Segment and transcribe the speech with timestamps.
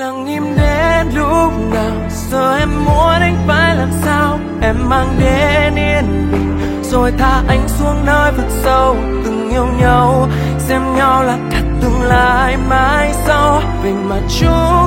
[0.00, 2.08] lặng im đến lúc nào?
[2.30, 4.38] Giờ em muốn anh phải làm sao?
[4.62, 8.96] Em mang đến yên bình, rồi thả anh xuống nơi vực sâu.
[9.24, 10.28] Từng yêu nhau,
[10.58, 13.62] xem nhau là cả tương lai mãi sau.
[13.82, 14.79] Vì mà chúng